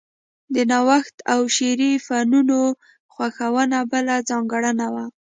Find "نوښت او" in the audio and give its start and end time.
0.71-1.39